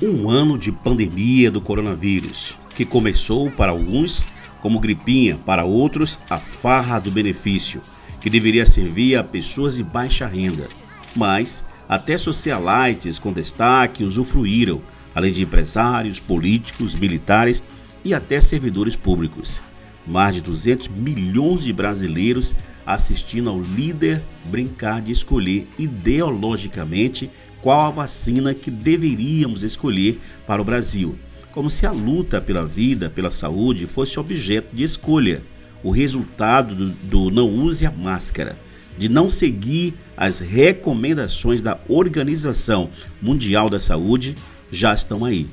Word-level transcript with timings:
Um 0.00 0.30
ano 0.30 0.56
de 0.56 0.70
pandemia 0.70 1.50
do 1.50 1.60
coronavírus, 1.60 2.56
que 2.76 2.84
começou 2.84 3.50
para 3.50 3.72
alguns 3.72 4.22
como 4.60 4.78
gripinha, 4.78 5.40
para 5.44 5.64
outros 5.64 6.20
a 6.30 6.38
farra 6.38 7.00
do 7.00 7.10
benefício, 7.10 7.82
que 8.20 8.30
deveria 8.30 8.64
servir 8.64 9.16
a 9.16 9.24
pessoas 9.24 9.74
de 9.74 9.82
baixa 9.82 10.24
renda. 10.24 10.68
Mas 11.16 11.64
até 11.88 12.16
socialites 12.16 13.18
com 13.18 13.32
destaque 13.32 14.04
usufruíram, 14.04 14.80
além 15.12 15.32
de 15.32 15.42
empresários, 15.42 16.20
políticos, 16.20 16.94
militares 16.94 17.64
e 18.04 18.14
até 18.14 18.40
servidores 18.40 18.94
públicos. 18.94 19.60
Mais 20.06 20.32
de 20.32 20.40
200 20.40 20.86
milhões 20.86 21.64
de 21.64 21.72
brasileiros 21.72 22.54
assistindo 22.86 23.50
ao 23.50 23.60
líder 23.60 24.22
brincar 24.44 25.02
de 25.02 25.10
escolher 25.10 25.66
ideologicamente 25.76 27.28
qual 27.60 27.86
a 27.86 27.90
vacina 27.90 28.54
que 28.54 28.70
deveríamos 28.70 29.62
escolher 29.62 30.20
para 30.46 30.62
o 30.62 30.64
Brasil, 30.64 31.16
como 31.50 31.70
se 31.70 31.86
a 31.86 31.90
luta 31.90 32.40
pela 32.40 32.64
vida, 32.64 33.10
pela 33.10 33.30
saúde 33.30 33.86
fosse 33.86 34.18
objeto 34.18 34.74
de 34.74 34.84
escolha, 34.84 35.42
o 35.82 35.90
resultado 35.90 36.74
do, 36.74 36.86
do 36.86 37.30
não 37.30 37.48
use 37.48 37.84
a 37.86 37.90
máscara, 37.90 38.58
de 38.96 39.08
não 39.08 39.30
seguir 39.30 39.94
as 40.16 40.40
recomendações 40.40 41.60
da 41.60 41.78
Organização 41.88 42.90
Mundial 43.22 43.70
da 43.70 43.78
Saúde, 43.78 44.34
já 44.70 44.92
estão 44.92 45.24
aí. 45.24 45.48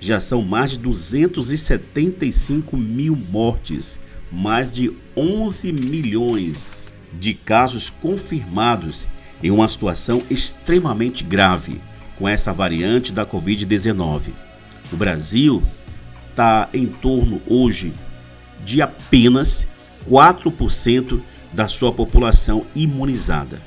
Já 0.00 0.20
são 0.20 0.42
mais 0.42 0.72
de 0.72 0.78
275 0.78 2.76
mil 2.76 3.16
mortes, 3.16 3.98
mais 4.30 4.72
de 4.72 4.92
11 5.16 5.72
milhões 5.72 6.94
de 7.18 7.34
casos 7.34 7.90
confirmados 7.90 9.06
em 9.42 9.50
uma 9.50 9.68
situação 9.68 10.22
extremamente 10.28 11.22
grave 11.22 11.80
com 12.16 12.28
essa 12.28 12.52
variante 12.52 13.12
da 13.12 13.24
Covid-19. 13.24 14.30
O 14.92 14.96
Brasil 14.96 15.62
está 16.30 16.68
em 16.72 16.86
torno 16.86 17.40
hoje 17.46 17.92
de 18.64 18.82
apenas 18.82 19.66
4% 20.08 21.20
da 21.52 21.68
sua 21.68 21.92
população 21.92 22.66
imunizada. 22.74 23.60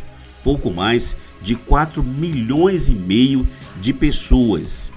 Pouco 0.44 0.72
mais 0.72 1.16
de 1.42 1.56
4 1.56 2.04
milhões 2.04 2.88
e 2.88 2.94
meio 2.94 3.48
de 3.80 3.94
pessoas. 3.94 4.92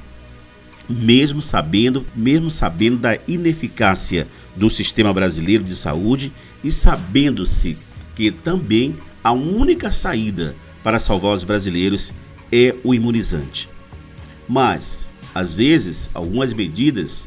Mesmo 0.88 1.40
sabendo, 1.40 2.04
mesmo 2.14 2.50
sabendo 2.50 2.98
da 2.98 3.18
ineficácia 3.26 4.26
do 4.54 4.68
sistema 4.68 5.12
brasileiro 5.12 5.64
de 5.64 5.74
saúde 5.74 6.32
e 6.62 6.70
sabendo-se 6.70 7.78
que 8.14 8.30
também 8.30 8.96
a 9.22 9.32
única 9.32 9.90
saída 9.90 10.54
para 10.84 11.00
salvar 11.00 11.34
os 11.34 11.42
brasileiros 11.42 12.12
é 12.52 12.76
o 12.84 12.94
imunizante. 12.94 13.68
Mas, 14.46 15.08
às 15.34 15.54
vezes, 15.54 16.10
algumas 16.12 16.52
medidas 16.52 17.26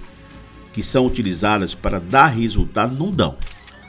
que 0.72 0.83
são 0.83 1.08
utilizadas 1.08 1.73
para 1.73 1.99
dar 1.99 2.27
resultado 2.27 2.95
não 2.95 3.11
dão. 3.11 3.36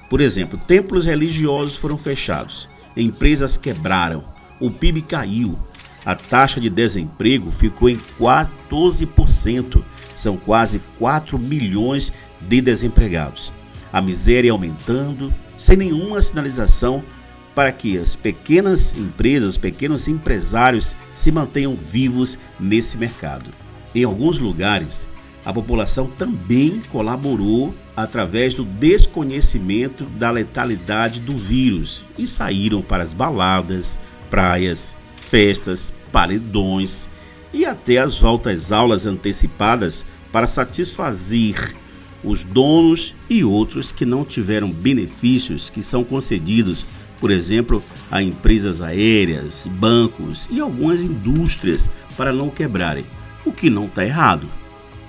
Por 0.09 0.23
exemplo, 0.23 0.59
templos 0.59 1.05
religiosos 1.05 1.77
foram 1.77 1.99
fechados, 1.99 2.67
empresas 2.97 3.59
quebraram, 3.59 4.25
o 4.59 4.71
PIB 4.71 5.03
caiu, 5.03 5.59
a 6.03 6.15
taxa 6.15 6.59
de 6.59 6.71
desemprego 6.71 7.51
ficou 7.51 7.91
em 7.91 7.99
14%, 8.19 9.85
são 10.17 10.39
quase 10.39 10.81
4 10.99 11.39
milhões 11.39 12.11
de 12.41 12.63
desempregados. 12.63 13.53
A 13.93 14.01
miséria 14.01 14.51
aumentando, 14.51 15.33
sem 15.59 15.77
nenhuma 15.77 16.23
sinalização 16.23 17.05
para 17.55 17.73
que 17.73 17.99
as 17.99 18.15
pequenas 18.15 18.97
empresas, 18.97 19.57
pequenos 19.57 20.07
empresários 20.07 20.95
se 21.13 21.31
mantenham 21.33 21.75
vivos 21.77 22.39
nesse 22.59 22.97
mercado. 22.97 23.51
Em 23.95 24.05
alguns 24.05 24.39
lugares, 24.39 25.09
a 25.45 25.53
população 25.53 26.07
também 26.07 26.83
colaborou 26.91 27.75
através 27.97 28.55
do 28.55 28.65
desconhecimento 28.65 30.05
da 30.05 30.31
letalidade 30.31 31.21
do 31.21 31.37
vírus 31.37 32.05
e 32.19 32.29
saíram 32.29 32.83
para 32.83 33.03
as 33.03 33.15
baladas, 33.15 33.99
praias, 34.31 34.95
festas, 35.17 35.93
paredões 36.13 37.09
e 37.53 37.65
até 37.65 37.99
as 37.99 38.21
voltas 38.21 38.73
aulas 38.73 39.07
antecipadas 39.07 40.05
para 40.31 40.47
satisfazer 40.47 41.75
os 42.23 42.45
donos 42.45 43.15
e 43.31 43.43
outros 43.45 43.93
que 43.93 44.05
não 44.05 44.25
tiveram 44.25 44.71
benefícios 44.71 45.71
que 45.71 45.83
são 45.83 46.05
concedidos 46.05 46.85
por 47.21 47.31
exemplo, 47.31 47.83
a 48.11 48.23
empresas 48.23 48.81
aéreas, 48.81 49.67
bancos 49.67 50.49
e 50.51 50.61
algumas 50.61 51.01
indústrias 51.01 51.89
para 52.17 52.33
não 52.33 52.51
quebrarem, 52.51 53.05
o 53.45 53.53
que 53.53 53.69
não 53.69 53.87
está 53.87 54.05
errado. 54.05 54.47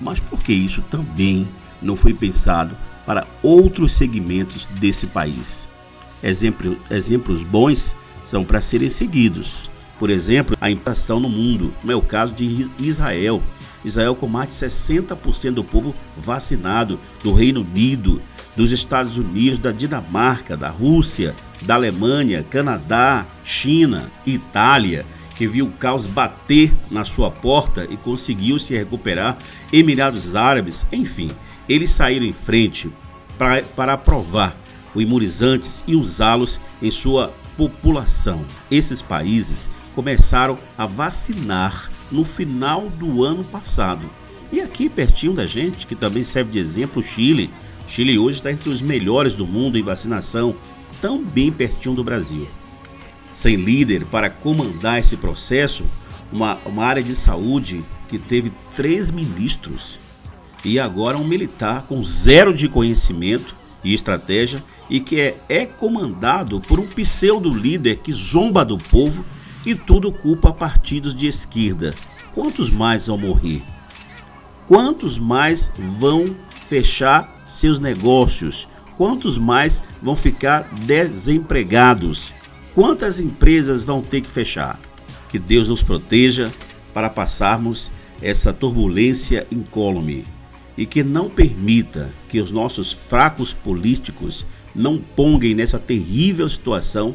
Mas 0.00 0.18
por 0.18 0.42
que 0.42 0.52
isso 0.52 0.82
também 0.90 1.46
não 1.80 1.94
foi 1.94 2.12
pensado 2.12 2.76
para 3.06 3.26
outros 3.42 3.92
segmentos 3.94 4.66
desse 4.78 5.06
país? 5.06 5.68
Exemplo, 6.22 6.76
exemplos 6.90 7.42
bons 7.42 7.94
são 8.24 8.44
para 8.44 8.60
serem 8.60 8.90
seguidos. 8.90 9.70
Por 9.98 10.10
exemplo, 10.10 10.56
a 10.60 10.70
inflação 10.70 11.20
no 11.20 11.28
mundo, 11.28 11.74
como 11.80 11.92
é 11.92 11.96
o 11.96 12.02
caso 12.02 12.32
de 12.32 12.70
Israel. 12.78 13.42
Israel 13.84 14.14
com 14.14 14.26
mais 14.26 14.48
de 14.48 14.54
60% 14.54 15.52
do 15.52 15.64
povo 15.64 15.94
vacinado, 16.16 16.98
do 17.22 17.32
Reino 17.32 17.60
Unido, 17.60 18.20
dos 18.56 18.72
Estados 18.72 19.16
Unidos, 19.16 19.58
da 19.58 19.72
Dinamarca, 19.72 20.56
da 20.56 20.68
Rússia, 20.68 21.34
da 21.62 21.74
Alemanha, 21.74 22.42
Canadá, 22.42 23.26
China, 23.44 24.10
Itália, 24.26 25.06
que 25.36 25.46
viu 25.46 25.66
o 25.66 25.72
caos 25.72 26.06
bater 26.06 26.72
na 26.90 27.04
sua 27.04 27.30
porta 27.30 27.86
e 27.88 27.96
conseguiu 27.96 28.58
se 28.58 28.76
recuperar, 28.76 29.38
Emirados 29.72 30.34
Árabes, 30.34 30.86
enfim, 30.92 31.30
eles 31.68 31.90
saíram 31.90 32.26
em 32.26 32.32
frente 32.32 32.90
para 33.74 33.94
aprovar 33.94 34.54
os 34.94 35.02
imunizantes 35.02 35.82
e 35.86 35.96
usá-los 35.96 36.60
em 36.82 36.90
sua 36.90 37.32
população. 37.60 38.46
Esses 38.70 39.02
países 39.02 39.68
começaram 39.94 40.58
a 40.78 40.86
vacinar 40.86 41.90
no 42.10 42.24
final 42.24 42.88
do 42.88 43.22
ano 43.22 43.44
passado. 43.44 44.08
E 44.50 44.62
aqui 44.62 44.88
pertinho 44.88 45.34
da 45.34 45.44
gente, 45.44 45.86
que 45.86 45.94
também 45.94 46.24
serve 46.24 46.52
de 46.52 46.58
exemplo, 46.58 47.02
o 47.02 47.04
Chile. 47.04 47.50
Chile 47.86 48.18
hoje 48.18 48.38
está 48.38 48.50
entre 48.50 48.70
os 48.70 48.80
melhores 48.80 49.34
do 49.34 49.46
mundo 49.46 49.76
em 49.76 49.82
vacinação, 49.82 50.56
tão 51.02 51.22
bem 51.22 51.52
pertinho 51.52 51.94
do 51.94 52.02
Brasil. 52.02 52.48
Sem 53.30 53.56
líder 53.56 54.06
para 54.06 54.30
comandar 54.30 54.98
esse 54.98 55.18
processo, 55.18 55.84
uma, 56.32 56.54
uma 56.64 56.86
área 56.86 57.02
de 57.02 57.14
saúde 57.14 57.84
que 58.08 58.18
teve 58.18 58.50
três 58.74 59.10
ministros 59.10 59.98
e 60.64 60.78
agora 60.78 61.18
um 61.18 61.24
militar 61.24 61.82
com 61.82 62.02
zero 62.02 62.54
de 62.54 62.70
conhecimento 62.70 63.54
e 63.82 63.94
estratégia 63.94 64.62
e 64.88 65.00
que 65.00 65.20
é, 65.20 65.40
é 65.48 65.66
comandado 65.66 66.60
por 66.60 66.78
um 66.78 66.86
pseudo 66.86 67.50
líder 67.50 67.98
que 67.98 68.12
zomba 68.12 68.64
do 68.64 68.76
povo 68.76 69.24
e 69.64 69.74
tudo 69.74 70.12
culpa 70.12 70.52
partidos 70.52 71.14
de 71.14 71.26
esquerda. 71.26 71.94
Quantos 72.34 72.70
mais 72.70 73.06
vão 73.06 73.18
morrer? 73.18 73.62
Quantos 74.66 75.18
mais 75.18 75.70
vão 75.98 76.36
fechar 76.66 77.42
seus 77.46 77.78
negócios? 77.78 78.68
Quantos 78.96 79.38
mais 79.38 79.82
vão 80.02 80.14
ficar 80.14 80.68
desempregados? 80.74 82.32
Quantas 82.74 83.18
empresas 83.18 83.82
vão 83.82 84.02
ter 84.02 84.20
que 84.20 84.30
fechar? 84.30 84.78
Que 85.28 85.38
Deus 85.38 85.68
nos 85.68 85.82
proteja 85.82 86.50
para 86.92 87.10
passarmos 87.10 87.90
essa 88.22 88.52
turbulência 88.52 89.46
incólume 89.50 90.24
e 90.76 90.86
que 90.86 91.02
não 91.02 91.28
permita 91.28 92.10
que 92.28 92.40
os 92.40 92.50
nossos 92.50 92.92
fracos 92.92 93.52
políticos 93.52 94.44
não 94.74 94.98
ponguem 94.98 95.54
nessa 95.54 95.78
terrível 95.78 96.48
situação 96.48 97.14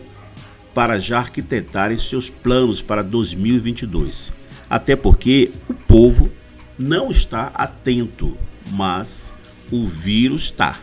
para 0.74 1.00
já 1.00 1.20
arquitetarem 1.20 1.98
seus 1.98 2.30
planos 2.30 2.82
para 2.82 3.02
2022. 3.02 4.34
Até 4.70 4.96
porque 4.96 5.52
o 5.70 5.74
povo 5.74 6.30
não 6.78 7.12
está 7.12 7.52
atento, 7.54 8.38
mas 8.72 9.34
o 9.72 9.86
vírus 9.86 10.46
está. 10.46 10.80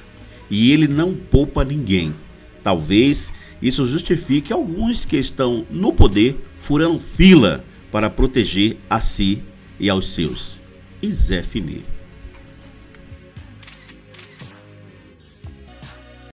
E 0.50 0.72
ele 0.72 0.88
não 0.88 1.14
poupa 1.14 1.64
ninguém. 1.64 2.14
Talvez 2.62 3.32
isso 3.60 3.84
justifique 3.84 4.52
alguns 4.52 5.04
que 5.04 5.16
estão 5.16 5.66
no 5.70 5.92
poder 5.92 6.36
furando 6.58 6.98
fila 6.98 7.64
para 7.90 8.08
proteger 8.08 8.78
a 8.88 9.00
si 9.00 9.42
e 9.78 9.90
aos 9.90 10.08
seus. 10.08 10.60
E 11.02 11.12
Zé 11.12 11.42
Finir. 11.42 11.84